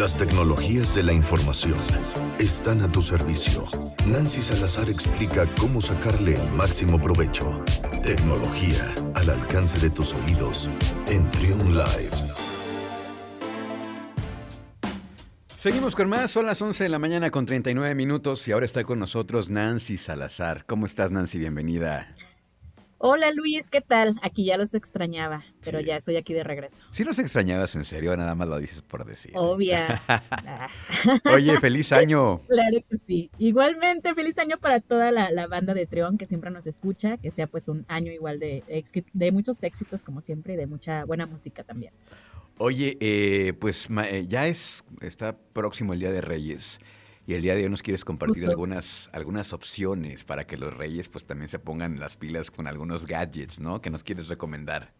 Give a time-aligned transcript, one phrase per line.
[0.00, 1.76] Las tecnologías de la información
[2.38, 3.68] están a tu servicio.
[4.06, 7.62] Nancy Salazar explica cómo sacarle el máximo provecho.
[8.02, 10.70] Tecnología al alcance de tus oídos
[11.06, 12.16] en Trion Live.
[15.48, 18.84] Seguimos con más, son las 11 de la mañana con 39 minutos y ahora está
[18.84, 20.64] con nosotros Nancy Salazar.
[20.64, 21.36] ¿Cómo estás Nancy?
[21.36, 22.08] Bienvenida.
[23.02, 24.20] Hola Luis, ¿qué tal?
[24.20, 26.86] Aquí ya los extrañaba, pero ya estoy aquí de regreso.
[26.90, 28.14] ¿Sí los extrañabas en serio?
[28.14, 29.32] Nada más lo dices por decir.
[29.36, 30.02] Obvia.
[31.34, 32.42] Oye, feliz año.
[32.46, 33.30] Claro que sí.
[33.38, 37.46] Igualmente, feliz año para toda la, banda de Treón que siempre nos escucha, que sea
[37.46, 38.64] pues un año igual de,
[39.14, 41.94] de muchos éxitos como siempre y de mucha buena música también.
[42.58, 46.78] Oye, eh, pues eh, ya es, está próximo el Día de Reyes.
[47.26, 51.08] Y el día de hoy nos quieres compartir algunas, algunas opciones para que los reyes
[51.08, 53.80] pues también se pongan las pilas con algunos gadgets, ¿no?
[53.80, 54.92] Que nos quieres recomendar.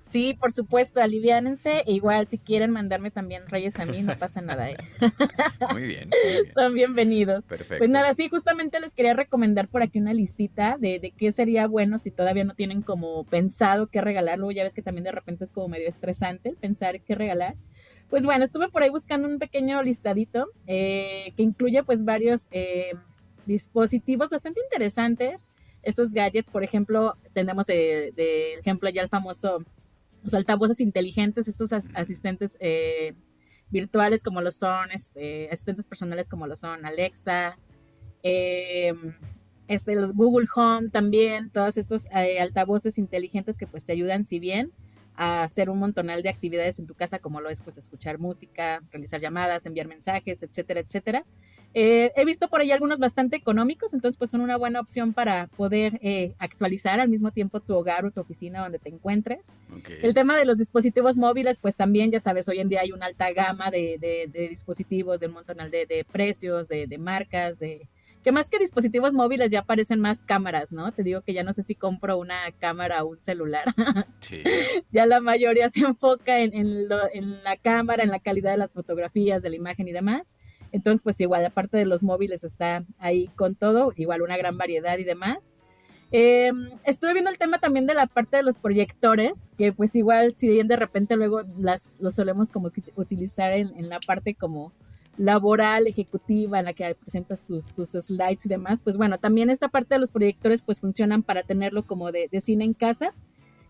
[0.00, 1.82] Sí, por supuesto, aliviánense.
[1.86, 4.70] E igual, si quieren mandarme también reyes a mí, no pasa nada.
[4.70, 4.76] ¿eh?
[5.72, 6.08] Muy, bien,
[6.54, 7.44] Son bienvenidos.
[7.44, 7.78] Perfecto.
[7.78, 11.66] Pues nada, sí, justamente les quería recomendar por aquí una listita de, de qué sería
[11.66, 14.38] bueno si todavía no tienen como pensado qué regalar.
[14.38, 17.56] Luego ya ves que también de repente es como medio estresante el pensar qué regalar.
[18.10, 22.90] Pues bueno, estuve por ahí buscando un pequeño listadito eh, que incluye pues varios eh,
[23.46, 25.52] dispositivos bastante interesantes.
[25.84, 29.64] Estos gadgets, por ejemplo, tenemos de, ejemplo ya el famoso,
[30.24, 33.14] los altavoces inteligentes, estos asistentes eh,
[33.70, 37.56] virtuales como lo son, este, asistentes personales como lo son Alexa,
[38.22, 44.72] este, los Google Home también, todos estos altavoces inteligentes que pues te ayudan si bien
[45.16, 48.82] a hacer un montonal de actividades en tu casa, como lo es pues escuchar música,
[48.90, 51.24] realizar llamadas, enviar mensajes, etcétera, etcétera.
[51.72, 55.46] Eh, he visto por ahí algunos bastante económicos, entonces pues son una buena opción para
[55.46, 59.46] poder eh, actualizar al mismo tiempo tu hogar o tu oficina donde te encuentres.
[60.02, 63.06] El tema de los dispositivos móviles, pues también ya sabes, hoy en día hay una
[63.06, 67.86] alta gama de, de, dispositivos, de un montonal de, de precios, de, marcas, de,
[68.22, 70.92] que más que dispositivos móviles ya aparecen más cámaras, ¿no?
[70.92, 73.64] Te digo que ya no sé si compro una cámara o un celular.
[74.20, 74.42] Sí.
[74.92, 79.50] ya la mayoría se enfoca en, la cámara, en la calidad de las fotografías, de
[79.50, 80.36] la imagen y demás.
[80.72, 84.98] Entonces, pues igual, aparte de los móviles está ahí con todo, igual una gran variedad
[84.98, 85.56] y demás.
[86.12, 90.34] Em, estuve viendo el tema también de la parte de los proyectores, que pues igual
[90.34, 94.72] si bien de repente luego las, los solemos como utilizar en, en la parte como
[95.20, 99.68] laboral, ejecutiva, en la que presentas tus, tus slides y demás, pues bueno, también esta
[99.68, 103.12] parte de los proyectores pues funcionan para tenerlo como de, cine en casa.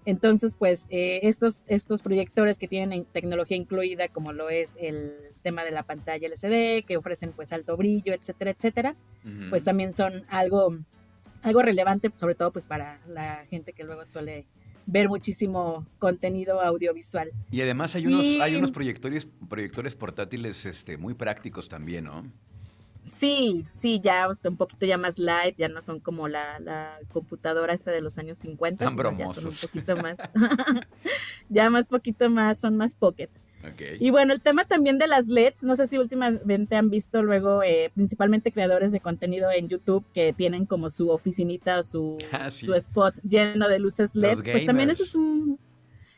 [0.06, 5.12] Entonces, pues eh, estos, estos proyectores que tienen tecnología incluida, como lo es el
[5.43, 8.94] tema de la pantalla LCD, que ofrecen pues alto brillo, etcétera, etcétera,
[9.50, 10.78] pues también son algo,
[11.43, 14.47] algo relevante, sobre todo pues para la gente que luego suele
[14.90, 17.30] ver muchísimo contenido audiovisual.
[17.50, 22.24] Y además hay unos, hay unos proyectores, proyectores portátiles este, muy prácticos también, ¿no?
[23.04, 27.90] Sí, sí, ya un poquito ya más light, ya no son como la, computadora esta
[27.90, 28.84] de los años 50.
[28.84, 29.44] Tan bromosos.
[29.44, 30.18] Ya son un poquito más,
[31.48, 33.30] ya más poquito más, son más pocket.
[33.98, 37.62] Y bueno, el tema también de las LEDs, no sé si últimamente han visto luego,
[37.62, 42.50] eh, principalmente creadores de contenido en YouTube que tienen como su oficinita o su, ah,
[42.50, 45.59] su spot lleno de luces LED, pues también eso es un...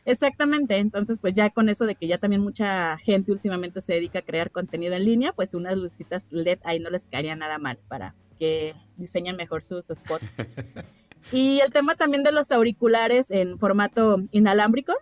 [0.05, 4.19] Exactamente, entonces pues ya con eso de que ya también mucha gente últimamente se dedica
[4.19, 7.79] a crear contenido en línea, pues unas lucitas LED ahí no les caería nada mal
[7.87, 10.21] para que diseñen mejor su, su spot.
[11.31, 14.93] y el tema también de los auriculares en formato inalámbrico,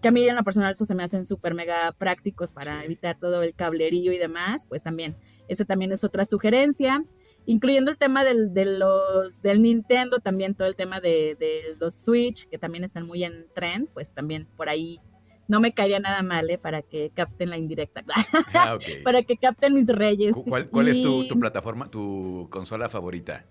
[0.00, 3.18] que a mí en la personal eso se me hacen súper mega prácticos para evitar
[3.18, 5.16] todo el cablerío y demás, pues también,
[5.48, 7.04] ese también es otra sugerencia,
[7.46, 11.36] incluyendo el tema del, de los, del Nintendo, también todo el tema de,
[11.80, 15.00] los Switch, que también están muy en trend, pues también por ahí
[15.48, 16.58] no me caería nada mal, ¿eh?
[16.58, 18.02] Para que capten la indirecta.
[18.52, 20.34] Ah, para que capten mis reyes.
[20.70, 23.44] ¿Cuál, es tu, tu, plataforma, tu consola favorita?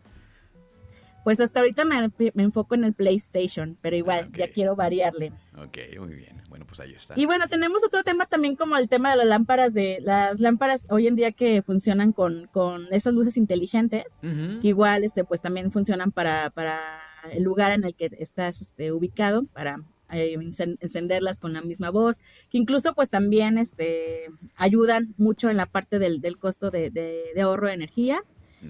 [1.25, 5.33] Pues hasta ahorita me, enfoco en el PlayStation, pero igual, ya quiero variarle.
[5.57, 6.39] Ok, muy bien.
[6.49, 7.15] Bueno, pues ahí está.
[7.17, 10.85] Y bueno, tenemos otro tema también como el tema de las lámparas, de las lámparas
[10.91, 15.71] hoy en día que funcionan con, con esas luces inteligentes, que igual, este, pues también
[15.71, 16.79] funcionan para, para
[17.31, 19.81] el lugar en el que estás este, ubicado, para
[20.11, 20.37] eh,
[20.79, 22.21] encenderlas con la misma voz,
[22.51, 27.41] que incluso pues también este, ayudan mucho en la parte del, del costo de, de,
[27.41, 28.21] ahorro de energía.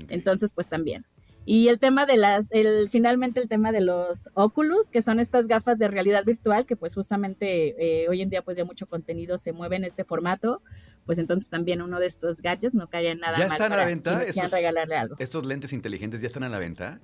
[0.07, 1.05] Entonces, pues también.
[1.47, 5.47] Y el tema de las, el, finalmente el tema de los Oculus, que son estas
[5.47, 9.37] gafas de realidad virtual, que pues justamente eh, hoy en día pues ya mucho contenido
[9.37, 10.63] se mueve en este formato,
[11.05, 14.23] pues entonces también uno de estos gadgets no caería nada ¿Ya están a la venta?
[14.23, 15.15] Estos, regalarle algo.
[15.19, 16.99] ¿Estos lentes inteligentes ya están a la venta?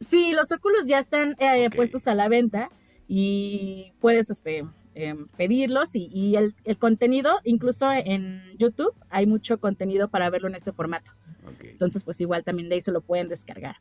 [0.00, 2.70] Sí, los Oculus ya están eh, puestos a la venta
[3.06, 10.28] y puedes este, em, pedirlos y, el, contenido, incluso en YouTube, hay mucho contenido para
[10.30, 11.12] verlo en este formato.
[11.62, 13.76] Entonces, pues igual también de ahí se lo pueden descargar.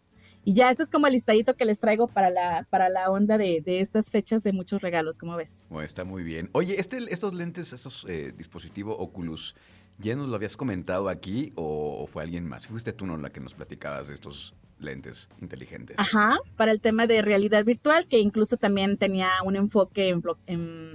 [0.45, 3.38] Y ya, este es como el listadito que les traigo para la, para la onda
[3.38, 5.68] de, estas fechas de muchos regalos, como ves.
[5.69, 6.50] Bueno, está muy bien.
[6.54, 9.56] Oye, este, estos lentes, estos eh, dispositivos Oculus,
[9.98, 12.68] ¿ya nos lo habías comentado aquí o, fue alguien más?
[12.68, 15.98] ¿Fuiste tú no la que nos platicabas de estos lentes inteligentes?
[16.00, 20.16] Ajá, para el tema de realidad virtual, que incluso también tenía un enfoque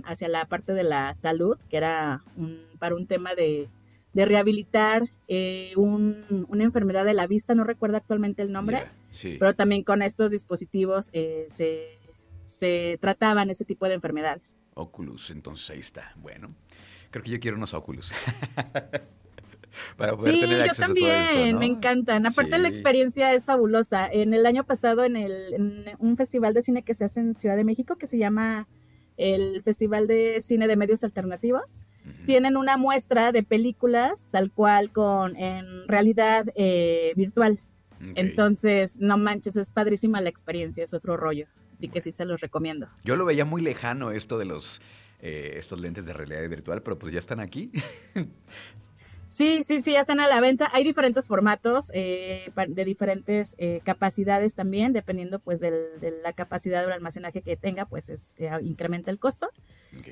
[0.05, 2.23] hacia la parte de la salud, que era
[2.79, 3.69] para un tema de
[4.15, 8.85] de rehabilitar eh, una enfermedad de la vista, no recuerdo actualmente el nombre,
[9.39, 11.99] pero también con estos dispositivos eh, se,
[12.45, 14.57] se trataban ese tipo de enfermedades.
[14.75, 16.13] Oculus, entonces ahí está.
[16.17, 16.49] Bueno,
[17.11, 18.13] creo que yo quiero unos Oculus.
[19.97, 22.27] Para poder sí, tener yo también, me encantan.
[22.27, 24.07] Aparte la experiencia es fabulosa.
[24.07, 27.35] En el año pasado en, el, en un festival de cine que se hace en
[27.35, 28.69] Ciudad de México que se llama
[29.17, 31.83] el Festival de Cine de Medios Alternativos,
[32.27, 37.61] tienen una muestra de películas tal cual con en realidad eh, virtual.
[38.17, 41.47] Entonces, no manches, es padrísima la experiencia, es otro rollo.
[41.73, 42.89] Así que sí se los recomiendo.
[43.03, 44.83] Yo lo veía muy lejano esto de los
[45.21, 47.73] eh, estos lentes de realidad virtual, pero pues ya están aquí.
[49.35, 50.71] Sí, sí, sí, ya están a la venta.
[50.73, 56.87] Hay diferentes formatos eh, de diferentes eh, capacidades también, dependiendo pues de la capacidad o
[56.87, 59.51] el almacenaje que tenga, pues es, eh, incrementa el costo.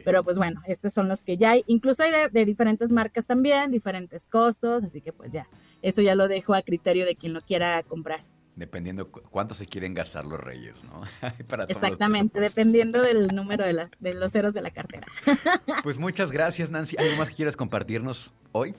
[0.05, 1.63] Pero pues bueno, estos son los que ya hay.
[1.69, 5.47] Incluso hay de, diferentes marcas también, diferentes costos, así que pues ya,
[5.83, 8.25] eso ya lo dejo a criterio de quien lo quiera comprar.
[8.57, 11.03] Dependiendo cuánto se quieren gastar los reyes, ¿no?
[11.69, 15.07] Exactamente, dependiendo del número de, de los ceros de la cartera.
[15.85, 16.97] pues muchas gracias, Nancy.
[16.97, 18.75] ¿Algo más que quieras compartirnos hoy?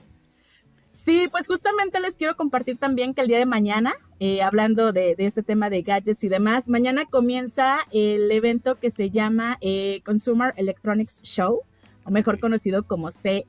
[0.94, 5.16] Sí, pues justamente les quiero compartir también que el día de mañana, eh, hablando de,
[5.18, 10.54] este tema de gadgets y demás, mañana comienza el evento que se llama eh, Consumer
[10.56, 11.62] Electronics Show,
[12.04, 13.44] o mejor conocido como CES,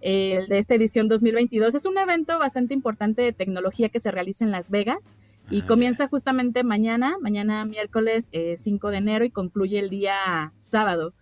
[0.00, 1.74] de esta edición 2022.
[1.74, 5.16] Es un evento bastante importante de tecnología que se realiza en Las Vegas
[5.50, 10.54] y ah, comienza justamente mañana, mañana miércoles 5 eh, de enero y concluye el día
[10.56, 11.12] sábado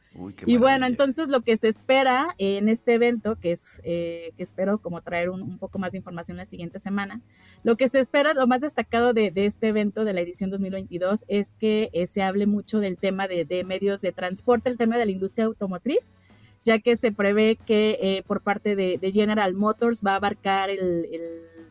[0.46, 4.78] y bueno, entonces lo que se espera en este evento, que es eh, que espero
[4.78, 7.22] como traer un, poco más de información la siguiente semana,
[7.62, 11.54] lo que se espera, lo más destacado de, este evento de la edición 2022 es
[11.54, 15.12] que eh, se hable mucho del tema de, medios de transporte, el tema de la
[15.12, 16.16] industria automotriz,
[16.64, 21.06] ya que se prevé que eh, por parte de, General Motors va a abarcar el,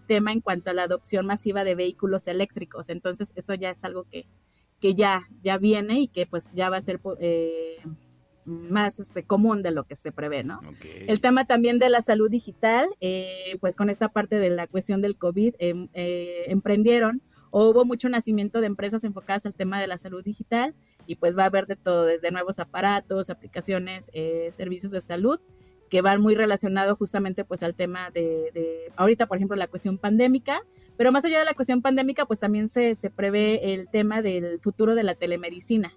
[0.07, 2.89] tema en cuanto a la adopción masiva de vehículos eléctricos.
[2.89, 4.25] Entonces eso ya es algo que,
[4.81, 6.99] que ya, ya viene y que pues ya va a ser
[8.51, 10.61] más este, común de lo que se prevé, ¿no?
[11.07, 15.01] El tema también de la salud digital, eh, pues con esta parte de la cuestión
[15.01, 19.87] del COVID, em, eh, emprendieron o hubo mucho nacimiento de empresas enfocadas al tema de
[19.87, 20.73] la salud digital
[21.05, 25.39] y pues va a haber de todo, desde nuevos aparatos, aplicaciones, eh, servicios de salud
[25.89, 29.97] que van muy relacionados justamente pues al tema de, de, ahorita por ejemplo la cuestión
[29.97, 30.61] pandémica,
[30.95, 34.61] pero más allá de la cuestión pandémica pues también se, se prevé el tema del
[34.61, 35.91] futuro de la telemedicina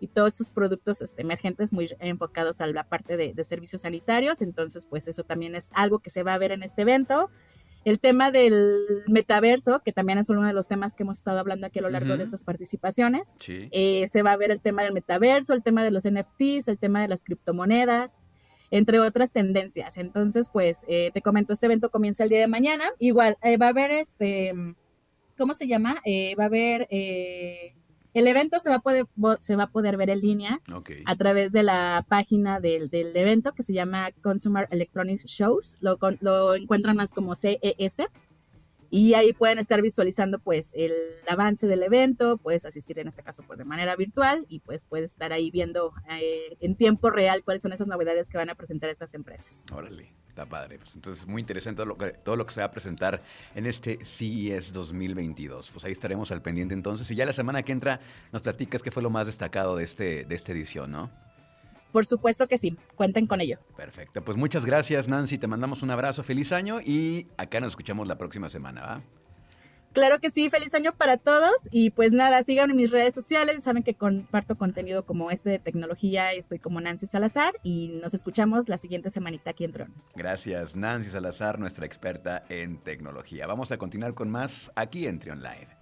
[0.00, 4.42] y todos esos productos este, emergentes muy enfocados a la parte de, servicios sanitarios.
[4.42, 7.30] Entonces, pues eso también es algo que se va a ver en este evento.
[7.84, 11.66] El tema del metaverso, que también es uno de los temas que hemos estado hablando
[11.66, 13.34] aquí a lo largo de estas participaciones.
[13.46, 16.78] Eh, se va a ver el tema del metaverso, el tema de los NFTs, el
[16.78, 18.22] tema de las criptomonedas,
[18.70, 19.96] entre otras tendencias.
[19.96, 22.84] Entonces, pues eh, te comento, este evento comienza el día de mañana.
[22.98, 24.52] Igual, eh, va a haber este,
[25.38, 25.96] ¿cómo se llama?
[26.38, 26.86] va a haber
[28.14, 29.06] el evento se va a poder,
[29.40, 30.60] se va a poder ver en línea
[31.04, 35.78] a través de la página del, del, evento que se llama Consumer Electronics Shows.
[35.80, 38.02] Lo, lo encuentran más como CES
[38.90, 40.92] y ahí pueden estar visualizando pues el
[41.28, 45.12] avance del evento, puedes asistir en este caso pues de manera virtual y pues puedes
[45.12, 48.90] estar ahí viendo eh, en tiempo real cuáles son esas novedades que van a presentar
[48.90, 49.64] estas empresas.
[49.72, 50.78] Órale, está padre.
[50.78, 53.22] Pues entonces muy interesante todo lo, que, todo lo que se va a presentar
[53.54, 55.70] en este CES 2022.
[55.70, 58.00] Pues ahí estaremos al pendiente entonces y ya la semana que entra
[58.32, 61.10] nos platicas qué fue lo más destacado de, este, de esta edición, ¿no?
[61.92, 63.58] Por supuesto que sí, cuenten con ello.
[63.76, 68.08] Perfecto, pues muchas gracias Nancy, te mandamos un abrazo, feliz año y acá nos escuchamos
[68.08, 69.02] la próxima semana, ¿va?
[69.92, 73.64] Claro que sí, feliz año para todos y pues nada, síganme en mis redes sociales,
[73.64, 78.68] saben que comparto contenido como este de tecnología, estoy como Nancy Salazar y nos escuchamos
[78.68, 79.94] la siguiente semanita aquí en Tron.
[80.14, 83.48] Gracias, Nancy Salazar, nuestra experta en tecnología.
[83.48, 85.79] Vamos a continuar con más aquí en Trion Live.